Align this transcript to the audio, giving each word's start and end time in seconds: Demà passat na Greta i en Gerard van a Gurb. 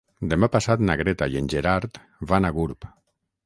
Demà 0.29 0.47
passat 0.55 0.81
na 0.87 0.95
Greta 1.03 1.29
i 1.35 1.39
en 1.43 1.51
Gerard 1.55 2.03
van 2.33 2.49
a 2.51 2.55
Gurb. 2.59 2.93